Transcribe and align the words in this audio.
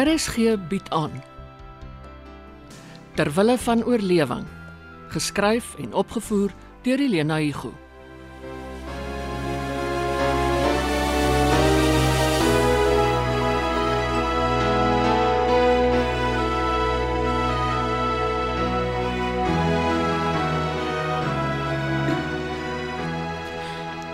RSG 0.00 0.56
bied 0.68 0.90
aan. 0.90 1.12
Terwille 3.14 3.58
van 3.58 3.84
oorlewing. 3.84 4.46
Geskryf 5.08 5.74
en 5.78 5.92
opgevoer 5.92 6.50
deur 6.82 6.98
Elena 6.98 7.38
Igu. 7.38 7.70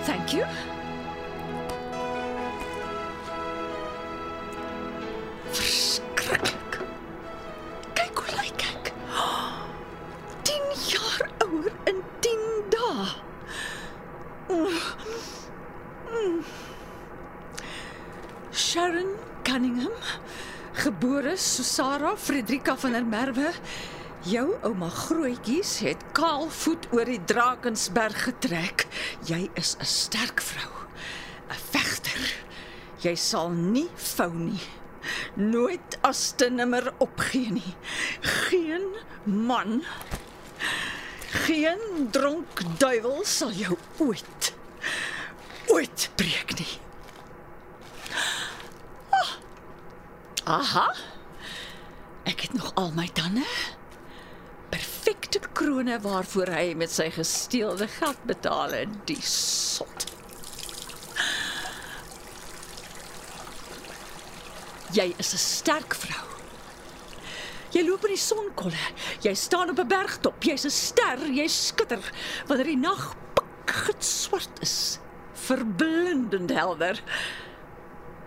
Thank 0.05 0.33
you. 0.33 0.76
Gebore 20.73 21.37
Susara 21.37 22.17
Frederika 22.17 22.77
van 22.77 22.93
der 22.93 23.05
Merwe. 23.05 23.53
Jou 24.27 24.57
ouma 24.63 24.89
grootjies 24.89 25.79
het 25.85 26.03
kaalvoet 26.13 26.89
oor 26.93 27.05
die 27.05 27.21
Drakensberg 27.25 28.25
getrek. 28.29 28.87
Jy 29.27 29.51
is 29.55 29.77
'n 29.79 29.85
sterk 29.85 30.41
vrou, 30.41 30.73
'n 31.49 31.61
vegter. 31.71 32.35
Jy 33.01 33.15
sal 33.15 33.51
nie 33.51 33.91
vou 33.95 34.33
nie. 34.35 34.63
Nooit 35.35 35.99
as 36.01 36.33
te 36.37 36.51
nimmer 36.51 36.93
opgee 36.99 37.51
nie. 37.51 37.75
Geen 38.21 38.87
man, 39.25 39.83
geen 41.47 42.09
dronk 42.11 42.79
duiwel 42.79 43.25
sal 43.25 43.51
jou 43.51 43.77
ooit 43.99 44.55
ooit 45.67 46.11
breek 46.15 46.59
nie. 46.59 46.86
Aha. 50.47 50.95
Ek 52.23 52.41
het 52.47 52.53
nog 52.55 52.71
al 52.79 52.93
my 52.95 53.09
tande. 53.13 53.43
Perfekte 54.71 55.41
krone 55.53 55.99
waarvoor 56.01 56.53
hy 56.55 56.75
met 56.79 56.93
sy 56.95 57.09
gesteelde 57.11 57.89
geld 57.91 58.21
betaal 58.31 58.77
het, 58.79 58.93
die 59.11 59.19
sot. 59.27 60.07
Jy 64.95 65.15
is 65.19 65.35
'n 65.35 65.43
sterk 65.43 65.95
vrou. 65.95 66.27
Jy 67.75 67.83
loop 67.83 68.05
in 68.07 68.15
die 68.15 68.23
sonkolle. 68.23 68.87
Jy 69.21 69.35
staan 69.35 69.71
op 69.71 69.79
'n 69.79 69.89
bergtop. 69.89 70.43
Jy's 70.43 70.65
'n 70.65 70.71
ster, 70.71 71.19
jy 71.27 71.49
skitter 71.49 72.13
wanneer 72.47 72.67
die 72.67 72.77
nag 72.77 73.15
pikgit 73.35 74.05
swart 74.05 74.63
is. 74.63 74.99
Verblindend 75.35 76.51
helder. 76.51 77.03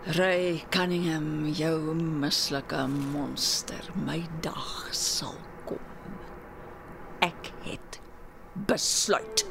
Ray 0.06 0.64
Cunningham, 0.70 1.52
jou 1.52 1.94
mislike 1.94 2.88
monster, 2.88 3.76
my 3.94 4.22
dag 4.40 4.88
sal 4.96 5.36
kom. 5.68 5.82
Ek 7.20 7.50
het 7.66 8.00
besluit. 8.66 9.44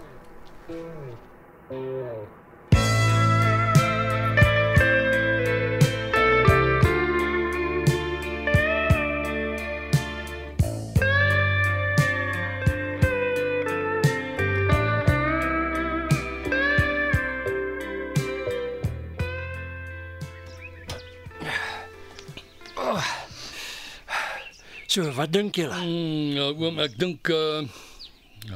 So, 24.90 25.06
wat 25.14 25.32
dink 25.36 25.58
julle? 25.60 25.76
Mm, 25.86 26.32
ja, 26.38 26.48
oom, 26.50 26.80
ek 26.82 26.96
dink 27.00 27.30
uh 27.34 27.62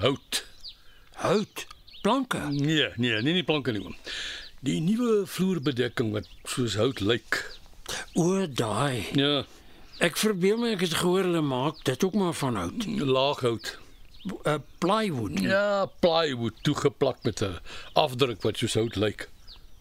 hout. 0.01 0.39
Hout, 1.21 1.66
planke. 2.01 2.39
Nee, 2.55 2.88
nee, 2.97 3.19
nie 3.21 3.35
die 3.38 3.44
planke 3.45 3.73
nie 3.75 3.83
oom. 3.83 3.94
Die 4.66 4.79
nuwe 4.81 5.25
vloerbedekking 5.29 6.13
wat 6.16 6.29
soos 6.49 6.77
hout 6.79 7.03
lyk. 7.03 7.41
O, 8.17 8.45
daai. 8.47 9.03
Ja, 9.19 9.44
Ek 10.03 10.17
verbeel 10.17 10.57
my 10.57 10.71
ek 10.73 10.81
het 10.88 10.95
gehoor 10.99 11.21
hulle 11.27 11.41
maak 11.45 11.77
dit 11.88 12.01
ook 12.03 12.16
maar 12.17 12.33
van 12.35 12.55
hout. 12.57 12.85
laaghout. 12.97 13.69
Uh, 14.47 14.55
plywood. 14.81 15.38
Ja, 15.44 15.85
plywood 16.01 16.57
toegeplak 16.65 17.21
met 17.23 17.44
'n 17.44 17.59
afdruk 17.94 18.41
wat 18.41 18.57
soos 18.57 18.73
hout 18.79 18.95
lyk. 18.95 19.29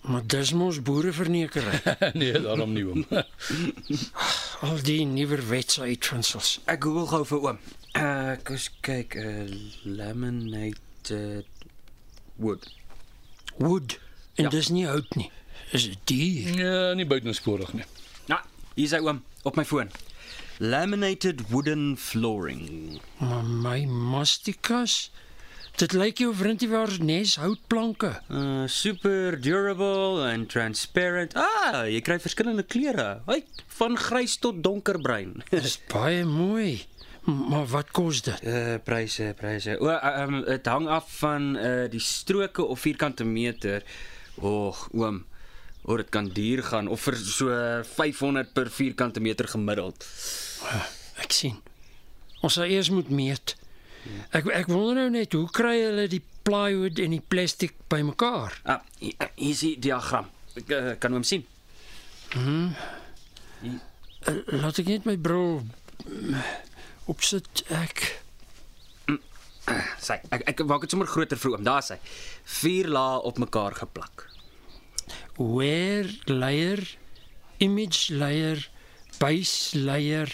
Maar 0.03 0.23
dis 0.27 0.53
mos 0.53 0.83
boerevernekery. 0.83 1.81
nee, 2.19 2.33
daarom 2.43 2.73
nie 2.75 2.83
oom. 2.87 3.05
Al 4.67 4.81
die 4.83 5.05
nuwerwetse 5.07 5.81
uitvindsels. 5.87 6.57
Ek 6.71 6.83
Google 6.83 7.07
gou 7.13 7.23
vir 7.29 7.45
oom. 7.47 7.59
Uh, 7.93 8.33
ek 8.35 8.51
eens 8.55 8.67
kyk, 8.83 9.15
uh, 9.21 9.47
laminated 9.87 11.47
wood. 12.41 12.67
Wood. 13.59 13.99
En 14.35 14.45
Ja. 14.45 14.51
dis 14.51 14.69
nie 14.73 14.87
hout 14.89 15.15
nie. 15.15 15.31
Is 15.71 15.85
dit 15.89 15.99
duur? 16.05 16.57
ja, 16.59 16.93
nie 16.99 17.07
buitensporig 17.07 17.73
nie. 17.77 17.85
Nou, 18.27 18.41
hier 18.75 18.85
is 18.85 18.95
hy 18.97 18.99
oom 19.05 19.23
op 19.45 19.57
my 19.57 19.65
foon. 19.65 19.91
Laminated 20.59 21.43
wooden 21.51 21.97
flooring. 21.99 22.99
Maar 23.19 23.45
my 23.45 23.85
mastikas. 23.87 25.11
Dit 25.81 25.95
lyk 25.97 26.21
jou 26.21 26.31
vriendie 26.37 26.69
waar 26.69 26.91
nes 27.01 27.35
houtplanke. 27.41 28.11
Uh, 28.29 28.67
super 28.69 29.39
durable 29.41 30.21
and 30.27 30.51
transparent. 30.53 31.33
Ah, 31.35 31.87
jy 31.89 32.03
kry 32.05 32.19
verskillende 32.21 32.65
kleure. 32.69 33.23
Hy 33.27 33.39
van 33.79 33.97
grys 33.97 34.37
tot 34.43 34.61
donkerbruin. 34.65 35.39
Dis 35.55 35.79
baie 35.93 36.27
mooi. 36.29 36.83
Maar 37.25 37.67
wat 37.71 37.91
kos 37.95 38.21
dit? 38.27 38.45
uh 38.51 38.77
pryse, 38.85 39.31
pryse. 39.39 39.77
O, 39.81 39.89
uh, 39.89 40.13
um, 40.25 40.41
dit 40.45 40.67
hang 40.67 40.89
af 40.91 41.09
van 41.21 41.53
uh 41.57 41.87
die 41.91 42.03
stroke 42.03 42.65
of 42.67 42.83
vierkante 42.83 43.25
meter. 43.25 43.87
Och, 44.43 44.89
oom. 44.93 45.23
O, 45.83 45.97
dit 45.97 46.11
kan 46.15 46.29
duur 46.29 46.63
gaan 46.69 46.89
of 46.93 47.09
vir 47.09 47.17
so 47.17 47.49
500 47.97 48.53
per 48.55 48.71
vierkante 48.71 49.23
meter 49.25 49.49
gemiddeld. 49.49 50.05
Ek 51.23 51.33
sien. 51.35 51.59
Ons 52.43 52.59
sal 52.59 52.71
eers 52.71 52.91
moet 52.91 53.09
meet. 53.11 53.57
Ek 54.35 54.49
ek 54.51 54.71
wonder 54.71 55.05
nou 55.05 55.11
net 55.15 55.35
hoe 55.37 55.47
kry 55.55 55.77
hulle 55.79 56.09
die 56.11 56.23
plywood 56.47 56.99
en 57.03 57.15
die 57.15 57.23
plastiek 57.23 57.77
bymekaar? 57.93 58.57
Ah, 58.67 58.81
hier, 58.99 59.15
hier 59.37 59.53
is 59.55 59.63
die 59.63 59.77
diagram. 59.79 60.27
Ek 60.59 60.73
uh, 60.75 60.95
kan 61.01 61.15
hom 61.15 61.25
sien. 61.27 61.47
Uh, 62.35 62.73
Laat 64.59 64.81
ek 64.83 64.91
net 64.91 65.07
my 65.09 65.17
bril 65.21 65.63
mm, 66.07 66.43
opsit. 67.13 67.65
Ek 67.71 68.09
Sy, 70.03 70.17
ek 70.35 70.43
ek 70.51 70.61
maak 70.67 70.83
dit 70.83 70.91
sommer 70.91 71.07
groter 71.07 71.39
vir 71.39 71.55
oom. 71.55 71.63
Daar's 71.67 71.93
hy. 71.95 71.99
Vier 72.59 72.89
lae 72.91 73.21
op 73.23 73.39
mekaar 73.39 73.77
geplak. 73.79 74.27
wear 75.39 76.09
layer, 76.27 76.83
image 77.59 78.11
layer, 78.11 78.69
base 79.19 79.79
layer, 79.79 80.29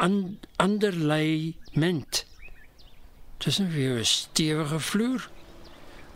un, 0.00 0.38
underlayment. 0.60 2.24
Dis 3.44 3.58
'n 3.58 3.70
weer 3.70 3.98
'n 3.98 4.04
stewige 4.04 4.80
vloer. 4.80 5.28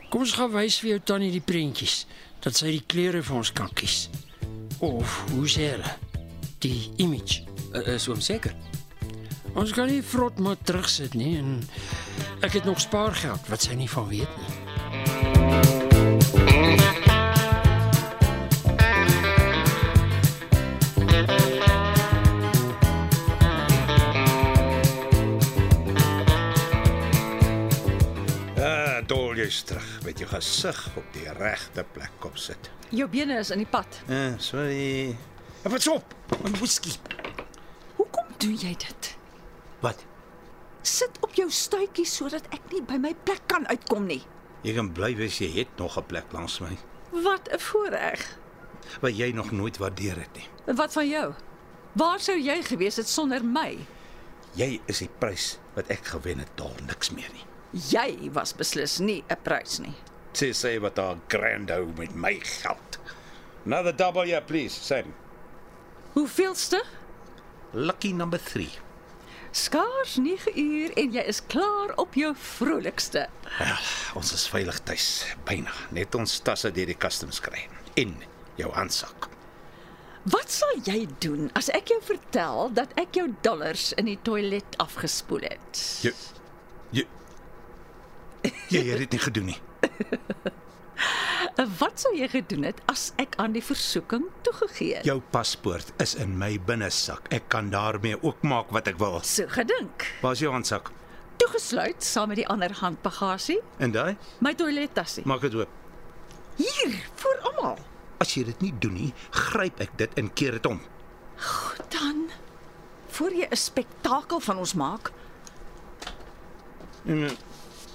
Kom 0.09 0.21
ons 0.21 0.33
gaan 0.33 0.51
wys 0.51 0.79
vir 0.81 0.89
jou 0.89 1.01
tannie 1.05 1.31
die 1.31 1.45
prentjies 1.45 2.07
dat 2.41 2.57
sy 2.57 2.71
die 2.71 2.87
kleure 2.87 3.23
vir 3.23 3.37
ons 3.37 3.53
kan 3.53 3.69
kies. 3.73 4.09
Of 4.79 5.25
hoe 5.31 5.49
sê 5.49 5.71
hulle? 5.75 5.93
Die 6.59 6.91
image. 6.97 7.43
Uh, 7.75 7.95
is 7.95 8.09
oom 8.09 8.21
seker? 8.21 8.55
Ons 9.55 9.73
kan 9.77 9.87
nie 9.87 10.03
vrot 10.03 10.39
maar 10.39 10.57
terugsit 10.63 11.15
nie 11.15 11.37
en 11.37 11.69
ek 12.41 12.53
het 12.53 12.65
nog 12.65 12.81
spaargeld 12.81 13.49
wat 13.49 13.63
sy 13.63 13.75
nie 13.75 13.91
van 13.91 14.09
weet 14.09 14.37
nie. 14.39 14.58
Jy's 29.59 29.67
terug 29.67 30.05
met 30.05 30.19
jou 30.21 30.29
gesig 30.31 30.79
op 30.97 31.07
die 31.13 31.27
regte 31.39 31.85
plek 31.93 32.25
op 32.25 32.37
sit. 32.39 32.69
Jou 32.95 33.09
bene 33.11 33.39
is 33.43 33.51
in 33.51 33.59
die 33.59 33.67
pad. 33.69 33.99
Ah, 34.09 34.37
sorry. 34.39 35.17
En 35.65 35.71
wat's 35.73 35.89
op? 35.91 36.15
My 36.45 36.51
whisky. 36.61 36.93
Hoekom 37.97 38.27
doen 38.39 38.55
jy 38.55 38.75
dit? 38.79 39.11
Wat? 39.83 40.05
Sit 40.87 41.19
op 41.27 41.35
jou 41.35 41.49
stuitjie 41.51 42.07
sodat 42.07 42.47
ek 42.55 42.71
nie 42.73 42.83
by 42.87 42.99
my 43.03 43.15
plek 43.27 43.43
kan 43.51 43.67
uitkom 43.69 44.07
nie. 44.07 44.23
Jy 44.63 44.75
kan 44.79 44.93
bly 44.95 45.13
wees 45.19 45.39
jy 45.43 45.51
het 45.59 45.75
nog 45.79 45.99
'n 45.99 46.07
plek 46.07 46.33
langs 46.33 46.61
my 46.61 46.77
Wat 47.11 47.49
'n 47.53 47.59
voorreg. 47.59 48.39
wat 49.01 49.17
jy 49.17 49.33
nog 49.33 49.51
nooit 49.51 49.77
waardeer 49.77 50.17
het 50.17 50.35
nie. 50.37 50.75
Wat 50.75 50.93
van 50.93 51.09
jou? 51.09 51.35
Waar 51.93 52.21
sou 52.21 52.39
jy 52.39 52.63
gewees 52.63 52.97
het 52.97 53.09
sonder 53.09 53.45
my? 53.45 53.79
Jy 54.55 54.81
is 54.87 54.99
die 54.99 55.11
prys 55.19 55.59
wat 55.75 55.89
ek 55.89 56.05
gewen 56.07 56.39
het, 56.39 56.49
daar 56.55 56.83
niks 56.87 57.11
meer 57.11 57.29
nie. 57.33 57.45
Jy 57.73 58.31
was 58.33 58.55
beslis 58.57 58.99
nie 58.99 59.25
'n 59.29 59.37
prys 59.45 59.79
nie. 59.79 59.95
Sê 60.33 60.51
sê 60.53 60.79
wat 60.81 60.95
daar 60.97 61.19
grand 61.29 61.71
hou 61.71 61.87
met 61.99 62.15
my 62.15 62.41
geld. 62.41 62.99
Another 63.67 63.93
double 63.93 64.27
yeah, 64.27 64.41
please, 64.41 64.73
Sam. 64.73 65.15
Hoeveelste? 66.15 66.85
Lucky 67.73 68.13
number 68.13 68.39
3. 68.39 68.71
Skaars 69.53 70.17
9 70.17 70.53
uur 70.59 70.93
en 70.97 71.13
jy 71.13 71.23
is 71.27 71.41
klaar 71.47 71.93
op 71.97 72.15
jou 72.15 72.35
vrolikste. 72.37 73.27
Ja, 73.59 73.77
ons 74.15 74.33
is 74.33 74.49
veilig 74.49 74.79
tuis, 74.85 75.25
byna. 75.45 75.73
Net 75.91 76.15
ons 76.15 76.41
tasse 76.41 76.71
deur 76.73 76.87
die 76.87 76.97
customs 76.97 77.41
kry 77.41 77.69
en 77.97 78.15
jou 78.57 78.71
handsak. 78.73 79.29
Wat 80.29 80.51
sal 80.53 80.81
jy 80.85 81.07
doen 81.25 81.49
as 81.57 81.71
ek 81.73 81.89
jou 81.89 82.01
vertel 82.05 82.73
dat 82.77 82.93
ek 83.01 83.17
jou 83.17 83.29
dollars 83.43 83.93
in 84.01 84.09
die 84.11 84.19
toilet 84.23 84.77
afgespoel 84.83 85.47
het? 85.49 85.85
Jy 86.05 86.13
jy 86.93 87.05
jy 88.71 88.83
het 88.91 88.99
dit 88.99 89.11
nie 89.17 89.21
gedoen 89.23 89.45
nie. 89.53 89.59
Wat 91.81 91.99
sou 91.99 92.13
jy 92.15 92.29
gedoen 92.31 92.63
het 92.69 92.79
as 92.91 93.09
ek 93.19 93.35
aan 93.43 93.53
die 93.57 93.63
versoeking 93.65 94.29
toegegee 94.47 94.95
het? 94.99 95.07
Jou 95.09 95.19
paspoort 95.35 95.91
is 96.03 96.15
in 96.15 96.37
my 96.39 96.53
binnesak. 96.67 97.27
Ek 97.35 97.49
kan 97.51 97.71
daarmee 97.71 98.19
ook 98.23 98.43
maak 98.47 98.71
wat 98.71 98.87
ek 98.91 98.99
wil. 98.99 99.19
So 99.27 99.47
gedink. 99.51 100.07
Waar 100.23 100.37
is 100.39 100.43
jou 100.45 100.53
handsak? 100.55 100.91
Toegesluit 101.39 102.03
saam 102.05 102.29
met 102.33 102.41
die 102.43 102.47
ander 102.51 102.73
handbagasie, 102.81 103.59
En 103.79 103.91
daai? 103.95 104.17
my 104.43 104.55
toilettassie. 104.55 105.25
Maak 105.27 105.41
dit 105.47 105.55
oop. 105.55 105.69
Hier 106.59 106.95
vir 107.23 107.37
almal. 107.51 107.79
As 108.23 108.35
jy 108.35 108.45
dit 108.45 108.61
nie 108.63 108.73
doen 108.83 108.95
nie, 108.95 109.13
gryp 109.31 109.81
ek 109.81 109.91
dit 109.99 110.15
en 110.19 110.31
keer 110.35 110.53
dit 110.59 110.67
om. 110.67 110.81
Dan 111.95 112.27
voor 113.15 113.31
jy 113.35 113.47
'n 113.51 113.57
spektakel 113.57 114.41
van 114.41 114.59
ons 114.59 114.75
maak, 114.75 115.11
En 117.07 117.31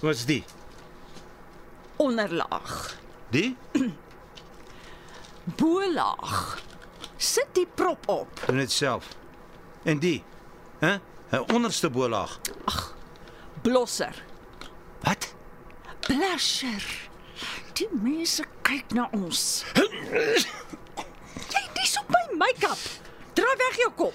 wat's 0.03 0.25
die? 0.25 0.43
onderlaag, 1.95 2.95
Die? 3.29 3.55
bolaag. 5.59 6.59
Sit 7.17 7.47
die 7.53 7.67
prop 7.75 8.07
op. 8.07 8.43
Doen 8.45 8.57
dit 8.57 8.71
self. 8.71 9.07
En 9.83 9.99
die? 9.99 10.23
Hæ? 10.79 10.99
'n 11.31 11.43
Onderste 11.53 11.89
bolaag. 11.89 12.39
Blosser. 13.61 14.23
Wat? 15.01 15.33
Blusher. 15.99 17.09
Die 17.73 17.87
mense 17.91 18.43
kyk 18.61 18.93
na 18.93 19.07
ons. 19.11 19.63
Jy 21.49 21.63
dis 21.73 21.97
op 21.99 22.09
my 22.09 22.35
make-up. 22.37 22.79
Draai 23.33 23.55
weg 23.57 23.75
jou 23.81 23.91
kop. 23.95 24.13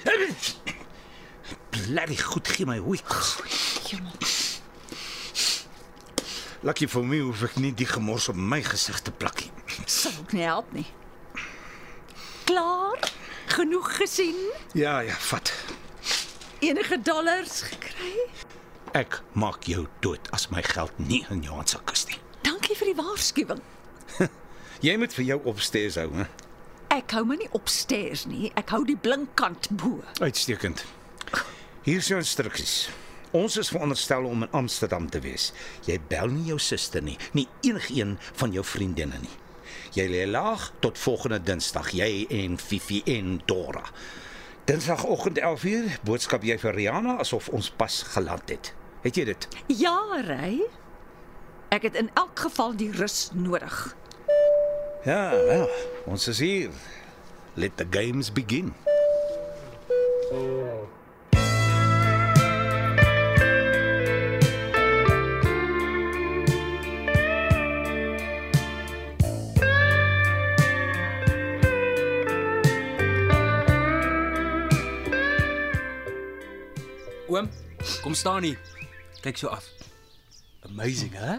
Bloody 1.70 2.16
goed 2.16 2.48
gee 2.48 2.66
my 2.66 2.78
hoekos. 2.78 3.67
Lucky 6.68 6.84
vir 6.84 7.04
my 7.08 7.18
hoef 7.24 7.42
ek 7.46 7.54
nie 7.62 7.70
die 7.72 7.86
gemors 7.88 8.26
op 8.28 8.36
my 8.36 8.58
gesig 8.60 8.98
te 9.00 9.12
plak 9.14 9.40
nie. 9.40 9.76
Sal 9.88 10.12
ook 10.20 10.34
nie 10.36 10.42
help 10.44 10.68
nie. 10.76 10.84
Klaar? 12.44 13.06
Genoeg 13.54 13.88
gesien? 13.96 14.36
Ja, 14.76 14.98
ja, 15.00 15.14
vat. 15.30 15.48
Enige 16.60 16.98
dollars 17.00 17.62
gekry? 17.70 18.12
Ek 18.92 19.22
maak 19.32 19.64
jou 19.70 19.86
dood 20.04 20.28
as 20.36 20.50
my 20.52 20.60
geld 20.66 20.92
nie 21.00 21.22
in 21.32 21.40
jou 21.46 21.56
handsak 21.56 21.94
is 21.96 22.04
nie. 22.10 22.20
Dankie 22.44 22.76
vir 22.76 22.92
die 22.92 22.98
waarskuwing. 23.00 23.64
Jy 24.84 25.00
moet 25.00 25.16
vir 25.16 25.28
jou 25.32 25.40
opstees 25.48 25.96
hou, 25.96 26.10
hè? 26.20 26.28
Ek 26.92 27.16
hou 27.16 27.24
my 27.32 27.40
nie 27.40 27.52
opstairs 27.56 28.28
nie. 28.28 28.52
Ek 28.60 28.76
hou 28.76 28.84
die 28.84 29.00
blinkkant 29.00 29.72
bo. 29.80 30.02
Uitstekend. 30.20 30.84
Hier 31.88 32.04
is 32.04 32.12
jou 32.12 32.20
instruksies. 32.20 32.82
Ons 33.36 33.58
is 33.60 33.68
veronderstel 33.68 34.24
om 34.24 34.42
in 34.42 34.52
Amsterdam 34.56 35.10
te 35.10 35.20
wees. 35.20 35.50
Jy 35.84 35.98
bel 36.08 36.30
nie 36.32 36.46
jou 36.48 36.58
suster 36.62 37.04
nie, 37.04 37.18
nie 37.36 37.48
enigiemand 37.66 38.22
van 38.40 38.52
jou 38.52 38.64
vriendinne 38.64 39.20
nie. 39.20 39.36
Jy 39.96 40.06
lê 40.08 40.24
laag 40.28 40.70
tot 40.80 40.98
volgende 41.00 41.40
Dinsdag, 41.44 41.90
jy 41.96 42.26
en 42.32 42.56
Fifi 42.60 43.02
en 43.06 43.38
Dora. 43.48 43.84
Dinsdagoggend 44.68 45.38
11uur 45.40 45.98
boodskap 46.04 46.44
jy 46.44 46.58
vir 46.60 46.76
Rihanna 46.76 47.18
asof 47.22 47.48
ons 47.56 47.70
pas 47.70 48.02
geland 48.14 48.48
het. 48.52 48.72
Het 49.04 49.16
jy 49.16 49.24
dit? 49.30 49.48
Ja, 49.80 49.96
Ry. 50.24 50.58
Ek 51.72 51.84
het 51.84 51.96
in 52.00 52.10
elk 52.16 52.38
geval 52.48 52.76
die 52.76 52.90
rus 52.96 53.28
nodig. 53.36 53.96
Ja, 55.04 55.30
wel, 55.30 55.68
ons 56.08 56.28
is 56.28 56.40
hier. 56.40 56.72
Let 57.54 57.76
the 57.76 57.86
games 57.90 58.32
begin. 58.32 58.72
Oom, 60.32 60.88
kom 78.02 78.14
staan 78.14 78.42
hier. 78.42 78.58
Kyk 79.20 79.36
so 79.36 79.48
af. 79.48 79.64
Amazing, 80.68 81.12
hè? 81.14 81.36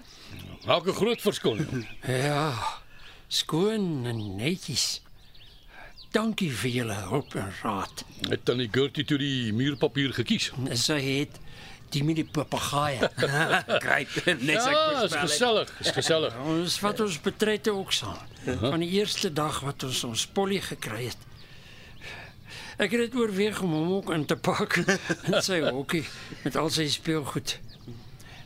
Maak 0.66 0.88
'n 0.88 0.94
groot 0.94 1.22
verskil. 1.22 1.56
nie. 1.56 1.88
Ja, 2.07 2.54
skoon 3.28 4.06
en 4.06 4.36
netjies. 4.36 5.01
Dankie 6.12 6.51
vir 6.51 6.69
julle 6.72 6.94
hulp 6.94 7.36
en 7.36 7.51
raad. 7.62 8.04
Het 8.30 8.46
tannie 8.46 8.69
Gertie 8.72 9.06
toe 9.06 9.18
die 9.18 9.54
muurpapier 9.54 10.13
gekies. 10.13 10.51
Sy 10.74 11.00
het 11.01 11.40
die 11.90 12.04
met 12.04 12.16
die 12.16 12.25
papegaaie. 12.25 13.10
Gryp 13.86 14.25
net 14.42 14.62
so 14.62 14.69
Ja, 14.69 15.02
is 15.04 15.13
gesellig, 15.13 15.69
is 15.80 15.92
gesellig. 15.92 16.34
ons 16.45 16.80
wat 16.80 17.00
ons 17.00 17.22
betrette 17.22 17.72
ook 17.74 17.92
saam. 17.94 18.18
Van 18.60 18.80
die 18.80 18.90
eerste 18.90 19.34
dag 19.34 19.60
wat 19.60 19.84
ons 19.84 20.04
ons 20.04 20.25
polly 20.28 20.62
gekry 20.62 21.06
het. 21.06 21.18
Ek 22.80 22.94
het 22.96 23.10
dit 23.10 23.16
oorweeg 23.20 23.58
om 23.62 23.74
hom 23.76 23.90
ook 23.98 24.12
in 24.16 24.26
te 24.26 24.38
pak 24.40 24.78
in 25.28 25.42
sy 25.44 25.60
hokkie 25.66 26.06
met 26.46 26.56
al 26.56 26.70
sy 26.72 26.86
speelgoed. 26.88 27.58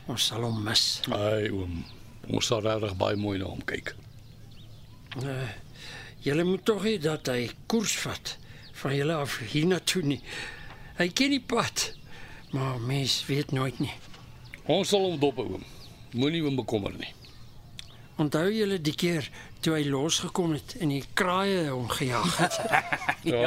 Ons 0.10 0.26
sal 0.32 0.42
hom 0.48 0.58
mis. 0.66 0.86
Ai 1.14 1.52
oom, 1.54 1.84
ons 2.34 2.50
sal 2.50 2.64
regtig 2.66 2.96
baie 2.98 3.20
mooi 3.20 3.38
na 3.38 3.52
hom 3.52 3.62
kyk. 3.70 3.94
Julle 6.26 6.48
moet 6.48 6.66
tog 6.66 6.82
hê 6.88 6.96
dat 7.04 7.30
hy 7.30 7.46
koers 7.70 7.94
vat 8.08 8.34
van 8.82 8.96
julle 8.98 9.20
af 9.22 9.38
hiernatoe 9.54 10.02
nie. 10.16 10.22
Hy 10.98 11.08
ken 11.14 11.36
die 11.36 11.44
pad, 11.54 11.92
maar 12.58 12.82
mens 12.82 13.22
weet 13.30 13.54
nooit 13.54 13.78
nie. 13.84 13.94
Ons 14.66 14.96
sal 14.96 15.06
hom 15.06 15.20
dop 15.22 15.38
hou 15.44 15.60
oom. 15.60 15.68
Moenie 16.18 16.42
hom 16.46 16.58
bekommer 16.58 16.94
nie. 16.98 17.14
Onthou 18.22 18.46
julle 18.54 18.78
die 18.78 18.94
keer 18.94 19.26
toe 19.64 19.74
hy 19.78 19.88
losgekom 19.90 20.52
het 20.54 20.76
en 20.84 20.92
die 20.94 21.04
kraaie 21.18 21.64
hom 21.72 21.88
gejaag 21.90 22.36
het? 22.44 22.60
Ja, 23.24 23.40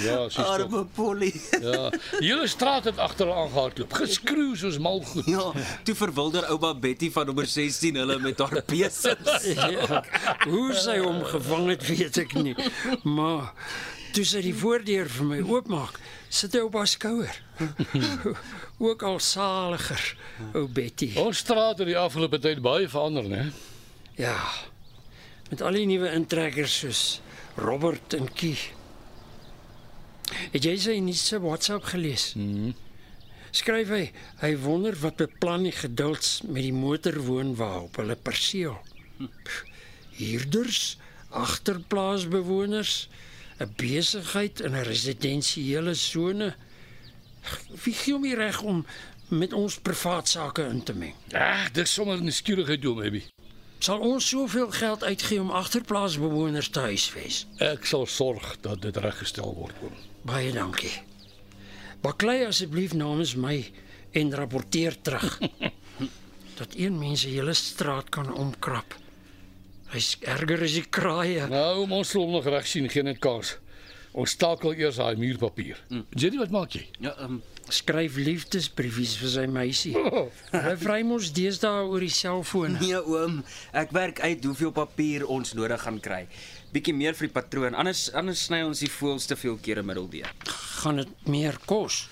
ja, 0.00 0.14
sies 0.32 0.38
tog. 0.38 0.46
Arme 0.48 0.80
Polly. 0.96 1.28
Ja, 1.60 1.90
die 1.92 2.30
hele 2.30 2.46
straat 2.48 2.86
het 2.88 2.96
agter 2.98 3.28
haar 3.28 3.42
aangehardloop, 3.44 3.92
geskreeu 3.92 4.54
soos 4.56 4.78
mal 4.80 5.02
goed. 5.04 5.26
Ja, 5.28 5.50
toe 5.84 5.94
verwilder 5.98 6.46
ouma 6.48 6.70
Betty 6.74 7.10
van 7.12 7.28
nommer 7.28 7.44
16 7.46 7.98
hulle 8.00 8.16
met 8.24 8.40
haar 8.40 8.62
besels. 8.72 9.44
ja, 9.52 10.00
hoe 10.48 10.70
sy 10.72 10.96
hom 11.04 11.20
gevang 11.28 11.68
het, 11.74 11.84
weet 11.90 12.16
ek 12.24 12.32
nie. 12.40 12.56
Maar 13.04 13.52
toe 14.16 14.24
sy 14.24 14.40
die 14.48 14.54
voordeur 14.56 15.12
vir 15.18 15.28
my 15.34 15.42
oopmaak, 15.52 16.00
sit 16.32 16.56
hy 16.56 16.64
op 16.64 16.80
haar 16.80 16.88
skouer. 16.88 17.36
ook 18.80 19.02
al 19.04 19.20
saliger, 19.20 20.08
ou 20.56 20.64
Betty. 20.66 21.12
Ons 21.20 21.44
straat 21.44 21.78
het 21.84 21.92
die 21.92 21.98
afgelope 22.00 22.40
tyd 22.40 22.64
baie 22.64 22.88
verander, 22.88 23.28
né? 23.28 23.44
Ja. 24.14 24.38
Met 25.50 25.62
al 25.62 25.78
die 25.78 25.86
nuwe 25.86 26.12
intrekkers 26.14 26.78
soos 26.84 27.02
Robert 27.58 28.14
en 28.14 28.28
Kie. 28.32 28.58
Het 30.54 30.64
jy 30.64 30.74
sy 30.78 30.94
nie 31.02 31.16
se 31.18 31.40
WhatsApp 31.42 31.90
gelees? 31.90 32.32
Mhm. 32.38 32.72
Skryf 33.54 33.90
hy, 33.94 34.04
hy 34.40 34.52
wonder 34.64 34.96
wat 35.02 35.20
beplan 35.20 35.66
die 35.66 35.74
gedulds 35.74 36.40
met 36.46 36.64
die 36.64 36.74
motorwoonwa 36.74 37.68
op 37.84 38.00
hulle 38.00 38.16
perseel. 38.18 38.74
Huurders, 40.18 40.96
agterplaasbewoners, 41.30 43.08
'n 43.58 43.70
besigheid 43.78 44.60
in 44.60 44.74
'n 44.74 44.86
residensiële 44.90 45.94
sone. 45.94 46.54
Wie 47.84 47.94
gee 47.94 48.12
hom 48.12 48.22
die 48.22 48.34
reg 48.34 48.62
om 48.62 48.86
met 49.28 49.52
ons 49.52 49.78
privaat 49.78 50.28
sake 50.28 50.66
in 50.66 50.82
te 50.82 50.94
meng? 50.94 51.14
Ag, 51.32 51.70
dis 51.70 51.94
sommer 51.94 52.18
'n 52.18 52.30
skierigheid 52.30 52.84
oom, 52.86 53.02
Abby. 53.02 53.22
Sal 53.84 54.00
ons 54.00 54.28
soveel 54.28 54.70
geld 54.72 55.02
uitgee 55.04 55.40
om 55.40 55.50
agterplaasbewoners 55.52 56.70
te 56.72 56.80
huisves? 56.80 57.42
Ek 57.60 57.84
sal 57.84 58.06
sorg 58.08 58.54
dat 58.64 58.80
dit 58.80 58.96
reggestel 58.96 59.50
word 59.58 59.82
oom. 59.84 59.98
Baie 60.24 60.54
dankie. 60.56 60.92
Baklei 62.00 62.46
asseblief 62.46 62.94
namens 62.96 63.34
my 63.36 63.58
en 64.16 64.32
rapporteer 64.40 64.96
terug. 65.04 65.36
dat 66.60 66.78
een 66.80 66.96
mens 66.96 67.26
se 67.26 67.34
hele 67.34 67.52
straat 67.52 68.08
kan 68.08 68.32
omkrap. 68.32 68.96
Hy's 69.92 70.14
erger 70.22 70.64
as 70.64 70.78
die 70.78 70.86
kraaie. 70.88 71.44
Nou, 71.52 71.84
ons 71.84 72.14
sal 72.14 72.24
hom 72.24 72.38
nog 72.38 72.48
reg 72.48 72.70
sien, 72.70 72.88
geen 72.88 73.10
net 73.10 73.20
kaas. 73.20 73.58
Ons 74.14 74.36
stakel 74.36 74.76
eers 74.78 75.00
daai 75.00 75.16
muurpapier. 75.18 75.80
Jenny, 76.14 76.38
wat 76.38 76.52
maak 76.54 76.76
jy? 76.78 76.86
Ja, 77.02 77.16
ehm 77.18 77.40
um, 77.40 77.42
Skryf 77.72 78.18
liefdesbriefies 78.20 79.14
vir 79.16 79.30
sy 79.32 79.44
meisie. 79.48 79.94
Hulle 80.52 80.74
vry 80.82 80.98
mos 81.08 81.30
deesdae 81.32 81.86
oor 81.88 82.04
die 82.04 82.12
selfoon. 82.12 82.76
nee 82.76 82.98
oom, 83.00 83.38
ek 83.72 83.94
werk 83.96 84.20
uit 84.20 84.44
hoeveel 84.44 84.74
papier 84.76 85.24
ons 85.24 85.54
nodig 85.56 85.80
gaan 85.80 85.96
kry. 86.04 86.20
Bietjie 86.76 86.92
meer 86.92 87.16
vir 87.16 87.30
die 87.30 87.34
patroon, 87.38 87.72
anders 87.72 88.10
anders 88.12 88.44
sny 88.50 88.60
ons 88.66 88.84
die 88.84 88.92
voëls 88.92 89.30
te 89.30 89.38
veel 89.40 89.56
kere 89.64 89.82
middeldeur. 89.82 90.28
Gaan 90.84 91.00
dit 91.00 91.26
meer 91.26 91.56
kos? 91.64 92.04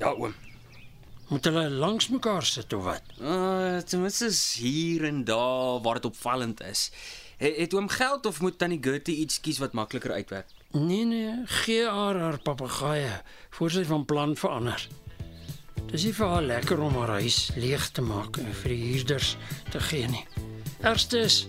Ja 0.00 0.14
oom. 0.16 0.32
Moet 1.28 1.52
hulle 1.52 1.68
langs 1.68 2.08
mekaar 2.08 2.48
sit 2.48 2.72
of 2.72 2.88
wat? 2.88 3.14
Uh, 3.20 3.84
ten 3.84 4.00
minste 4.00 4.32
is 4.32 4.42
hier 4.60 5.04
en 5.08 5.20
daar 5.28 5.84
waar 5.84 6.00
dit 6.00 6.08
opvallend 6.08 6.64
is. 6.64 6.88
Het, 7.36 7.56
het 7.60 7.76
oom 7.76 7.92
geld 7.92 8.26
of 8.26 8.40
moet 8.40 8.56
tannie 8.58 8.80
Gertie 8.80 9.20
iets 9.20 9.40
kies 9.44 9.60
wat 9.60 9.76
makliker 9.76 10.16
uitwerk? 10.16 10.48
Nee 10.74 11.04
nee, 11.04 11.42
gee 11.44 11.86
haar 11.86 12.16
haar 12.18 12.38
papegaaie 12.42 13.20
voor 13.50 13.70
sy 13.70 13.84
van 13.86 14.04
plan 14.04 14.34
verander. 14.36 14.88
Dis 15.86 16.02
nie 16.02 16.14
vir 16.16 16.32
haar 16.32 16.42
lekker 16.42 16.82
om 16.82 16.98
haar 16.98 17.14
huis 17.20 17.52
leeg 17.54 17.86
te 17.94 18.02
maak 18.02 18.42
en 18.42 18.50
vir 18.64 18.74
die 18.74 18.90
huurders 18.90 19.36
te 19.70 19.80
gee 19.86 20.10
nie. 20.10 20.26
Ergste 20.82 21.22
is 21.30 21.44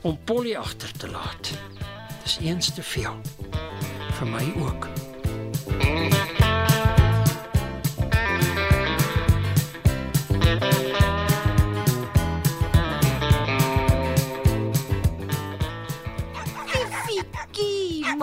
om 0.00 0.16
Polly 0.24 0.56
agter 0.56 0.96
te 0.96 1.12
laat. 1.12 1.52
Dis 2.24 2.40
eens 2.40 2.72
te 2.72 2.82
veel. 2.82 3.20
Vir 4.16 4.36
my 4.38 4.46
ook. 4.64 5.11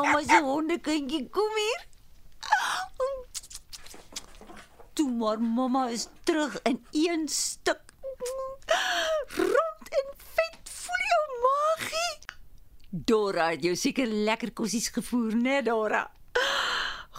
Mamma 0.01 0.21
se 0.23 0.39
hondekindjie, 0.45 1.27
kom 1.29 1.55
hier. 1.59 1.85
Toe 4.93 5.09
maar 5.11 5.39
mamma 5.41 5.87
is 5.89 6.07
terug 6.23 6.57
in 6.63 6.79
een 6.91 7.27
stuk. 7.27 7.81
Rond 9.35 9.89
en 9.99 10.07
vet, 10.17 10.69
voel 10.69 11.03
jou 11.11 11.25
magie. 11.45 12.15
Dora 12.89 13.49
het 13.53 13.63
jou 13.63 13.75
seker 13.75 14.07
lekker 14.07 14.51
kossies 14.57 14.89
gevoer, 14.93 15.35
né, 15.37 15.61
Dora? 15.63 16.03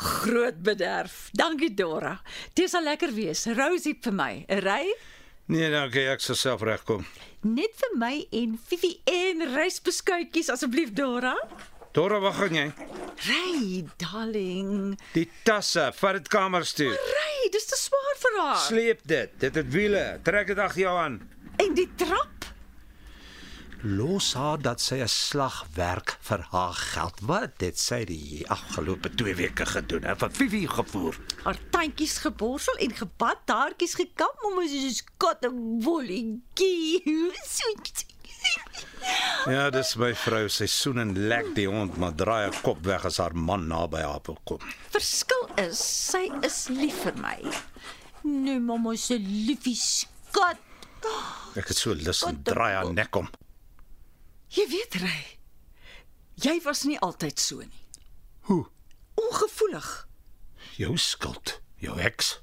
Groot 0.00 0.62
bederf. 0.64 1.28
Dankie 1.36 1.74
Dora. 1.74 2.14
Dit 2.56 2.70
sal 2.72 2.82
lekker 2.88 3.12
wees. 3.14 3.46
Rosie 3.56 3.96
vir 4.02 4.12
my. 4.12 4.44
'n 4.48 4.60
Ry 4.64 4.94
Nee, 5.50 5.66
dankie, 5.70 6.06
ek 6.08 6.20
sal 6.20 6.36
self 6.36 6.60
regkom. 6.62 7.04
net 7.42 7.72
vir 7.74 7.96
my 7.98 8.26
en 8.30 8.58
Fifi 8.66 9.00
en 9.04 9.40
rysbeskuitjies 9.54 10.48
asseblief 10.48 10.92
Dora. 10.92 11.34
Dora, 11.92 12.20
waar 12.22 12.36
gaan 12.38 12.54
jy? 12.54 12.66
Ry, 13.26 13.84
darling. 13.98 14.94
Die 15.12 15.26
tasse, 15.42 15.88
vat 15.98 16.20
dit 16.20 16.28
kamers 16.30 16.70
toe. 16.78 16.92
Ry, 16.94 17.48
dis 17.50 17.66
te 17.66 17.78
swaar 17.78 18.20
vir 18.22 18.36
haar. 18.38 18.60
Sleep 18.62 19.00
dit. 19.10 19.32
Dit 19.42 19.58
het 19.58 19.72
wiele. 19.74 20.04
Trek 20.22 20.52
dit 20.52 20.58
agter 20.62 20.84
jou 20.84 20.92
aan. 20.98 21.16
En 21.58 21.74
die 21.74 21.88
trap? 21.98 22.46
Los 23.82 24.34
haar 24.36 24.60
dat 24.60 24.80
sy 24.80 25.00
'n 25.00 25.08
slag 25.08 25.66
werk 25.74 26.16
vir 26.20 26.46
haar 26.52 26.74
geld. 26.74 27.20
Wat 27.26 27.58
dit 27.58 27.78
sy 27.78 28.04
die 28.04 28.44
afgelope 28.48 29.10
2 29.14 29.34
weke 29.34 29.66
gedoen 29.66 30.04
het. 30.04 30.20
Wat 30.20 30.36
Vivi 30.36 30.66
gevoer. 30.68 31.16
Haar 31.42 31.58
tandjies 31.70 32.18
geborsel 32.18 32.76
en 32.76 32.94
gebad, 32.94 33.42
haartjies 33.46 33.94
gekap, 33.94 34.36
mamma 34.42 34.68
soos 34.68 35.02
kat 35.16 35.44
'n 35.44 35.80
wolletjie. 35.82 37.02
Soet. 37.56 38.09
Ja, 39.48 39.70
dis 39.72 39.94
my 39.96 40.10
vrou. 40.14 40.44
Sy 40.52 40.66
soen 40.68 41.00
en 41.00 41.14
lek 41.30 41.54
die 41.56 41.66
hond, 41.70 41.96
maar 42.00 42.12
draai 42.18 42.42
haar 42.46 42.58
kop 42.64 42.82
weg 42.84 43.06
as 43.08 43.20
haar 43.22 43.34
man 43.34 43.68
naby 43.70 44.02
haar 44.04 44.20
wil 44.26 44.38
kom. 44.48 44.64
Verskil 44.92 45.46
is, 45.62 45.80
sy 45.80 46.26
is 46.46 46.66
lief 46.72 46.98
vir 47.06 47.16
my. 47.22 47.38
Nee, 48.28 48.58
mamma 48.60 48.92
se 49.00 49.16
liefie 49.20 49.76
skat. 49.78 50.60
Ek 51.56 51.72
het 51.72 51.78
so 51.80 51.96
lus 51.96 52.20
om 52.28 52.36
draai 52.44 52.74
haar 52.76 52.92
nek 52.92 53.16
om. 53.16 53.30
Jy 54.52 54.66
weet, 54.68 55.00
Ry. 55.00 55.20
Jy 56.40 56.58
was 56.64 56.84
nie 56.88 56.98
altyd 57.04 57.40
so 57.40 57.60
nie. 57.64 57.84
Hoe? 58.48 58.64
Ongevoelig. 59.20 59.88
Jou 60.80 60.94
skuld, 61.00 61.58
jou 61.80 61.96
heks. 62.00 62.38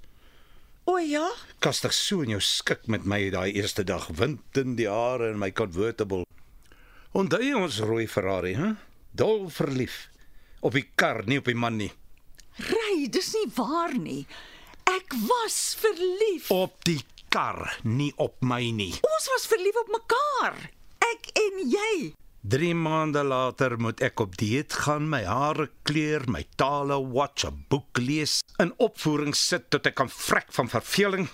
O 0.88 0.98
ja, 1.04 1.26
Kastig 1.60 1.92
so 1.94 2.22
in 2.24 2.32
jou 2.32 2.40
skik 2.44 2.86
met 2.88 3.04
my 3.04 3.20
daai 3.34 3.52
eerste 3.52 3.84
dag 3.84 4.06
wind 4.20 4.60
in 4.62 4.78
die 4.80 4.88
hare 4.88 5.34
in 5.34 5.42
my 5.42 5.50
convertible. 5.52 6.27
Onthou 7.18 7.40
jy 7.42 7.56
ons 7.58 7.80
rooi 7.82 8.04
Ferrari, 8.06 8.52
hè? 8.54 8.68
Dol 9.18 9.48
verlief. 9.50 10.04
Op 10.62 10.76
die 10.78 10.86
kar, 10.94 11.24
nie 11.26 11.40
op 11.42 11.48
die 11.50 11.58
man 11.58 11.80
nie. 11.80 11.90
Ry, 12.62 13.08
dis 13.10 13.32
nie 13.34 13.48
waar 13.58 13.96
nie. 13.98 14.28
Ek 14.86 15.16
was 15.26 15.58
verlief. 15.82 16.52
Op 16.54 16.78
die 16.86 17.00
kar, 17.34 17.80
nie 17.82 18.12
op 18.22 18.38
my 18.46 18.62
nie. 18.70 18.92
Ons 19.02 19.30
was 19.34 19.48
verlief 19.50 19.80
op 19.82 19.90
mekaar. 19.96 20.60
Ek 21.08 21.32
en 21.42 21.58
jy. 21.66 21.96
3 22.54 22.70
maande 22.78 23.26
later 23.26 23.80
moet 23.82 24.04
ek 24.06 24.22
op 24.22 24.38
dieet 24.38 24.78
gaan, 24.86 25.10
my 25.10 25.24
hare 25.26 25.72
kleur, 25.90 26.28
my 26.30 26.46
tale 26.56 27.02
watch, 27.02 27.50
'n 27.50 27.66
boek 27.70 27.98
lees, 27.98 28.44
in 28.62 28.74
opvoering 28.78 29.34
sit 29.34 29.72
tot 29.74 29.90
ek 29.90 29.96
kan 29.96 30.10
vrek 30.10 30.54
van 30.54 30.70
verveling 30.70 31.28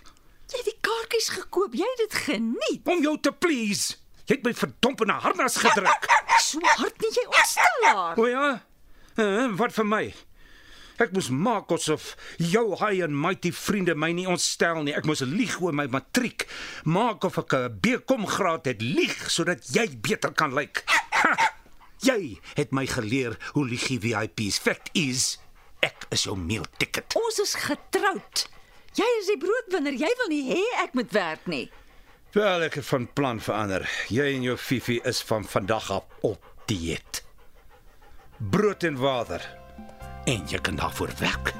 Jy 0.53 0.59
het 0.59 0.67
die 0.69 0.81
kaartjies 0.85 1.29
gekoop. 1.33 1.73
Jy 1.73 1.87
het 1.87 2.01
dit 2.03 2.15
geniet. 2.27 2.81
om 2.87 3.01
jou 3.01 3.17
te 3.19 3.31
please. 3.31 4.02
Jy 4.27 4.37
het 4.37 4.45
my 4.45 4.53
verdompende 4.55 5.19
harnas 5.23 5.57
gedruk. 5.61 6.09
So 6.43 6.59
hard 6.59 6.97
nie 6.99 7.09
jy 7.13 7.23
ontstel 7.29 7.83
haar. 7.87 8.17
O 8.19 8.25
ja. 8.27 8.47
Uh, 9.15 9.53
wat 9.57 9.71
vir 9.73 9.85
my? 9.87 10.01
Ek 11.01 11.13
moes 11.15 11.29
maak 11.33 11.71
asof 11.73 12.11
jou 12.37 12.75
high 12.77 13.01
and 13.05 13.15
mighty 13.17 13.49
vriende 13.55 13.95
my 13.97 14.11
nie 14.13 14.27
ontstel 14.29 14.83
nie. 14.85 14.93
Ek 14.93 15.07
moes 15.09 15.23
lieg 15.25 15.55
oor 15.61 15.73
my 15.73 15.87
matriek, 15.93 16.45
maak 16.85 17.25
of 17.25 17.39
ek 17.41 17.55
'n 17.57 17.79
BCom 17.81 18.27
graad 18.29 18.69
het, 18.69 18.81
lieg 18.81 19.15
sodat 19.31 19.65
jy 19.73 19.87
beter 19.97 20.33
kan 20.33 20.53
lyk. 20.53 20.83
Ha! 21.23 21.33
Jy 22.03 22.37
het 22.57 22.73
my 22.75 22.85
geleer 22.85 23.37
hoe 23.53 23.65
lieg 23.65 23.87
jy 23.87 23.99
VIP's. 24.03 24.59
Fact 24.59 24.89
is, 24.93 25.37
ek 25.81 26.05
is 26.11 26.25
jou 26.27 26.35
meal 26.35 26.65
ticket. 26.77 27.15
Ons 27.15 27.39
is 27.39 27.55
getroud. 27.55 28.45
Jy 28.93 29.09
is 29.21 29.31
die 29.31 29.39
broodwinner. 29.41 29.95
Jy 29.97 30.11
wil 30.21 30.29
nie 30.29 30.43
hê 30.51 30.63
ek 30.83 30.93
moet 30.93 31.11
werk 31.15 31.47
nie. 31.47 31.71
Wel, 32.33 32.63
ek 32.65 32.79
het 32.79 32.85
van 32.89 33.03
plan 33.13 33.37
verander. 33.37 33.83
Jy 34.09 34.23
en 34.33 34.45
jou 34.47 34.55
Fifi 34.57 34.95
is 35.05 35.19
van 35.29 35.45
vandag 35.45 35.91
af 35.93 36.23
op 36.25 36.47
dieet. 36.65 37.21
Brood 38.49 38.83
en 38.89 38.97
water. 38.97 39.45
En 40.25 40.41
jy 40.49 40.57
kan 40.57 40.81
daarvoor 40.81 41.13
werk. 41.19 41.53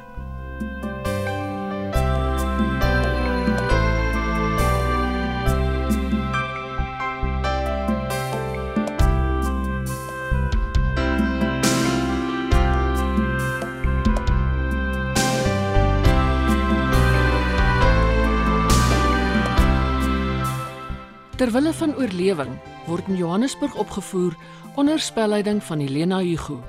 Terwille 21.43 21.73
van 21.73 21.91
oorlewing 21.99 22.51
word 22.87 23.07
in 23.11 23.17
Johannesburg 23.19 23.73
opgevoer 23.75 24.35
onder 24.79 24.99
spelleiding 24.99 25.63
van 25.63 25.79
Helena 25.79 26.21
Hugo. 26.23 26.63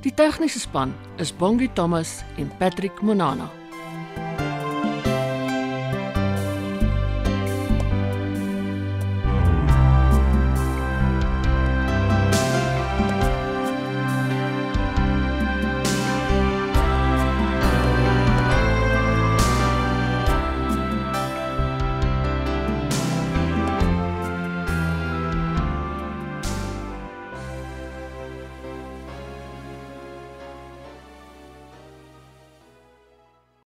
Die 0.00 0.14
tegniese 0.14 0.60
span 0.62 0.94
is 1.16 1.36
Bongie 1.36 1.72
Thomas 1.72 2.22
en 2.38 2.52
Patrick 2.58 3.02
Monana. 3.02 3.50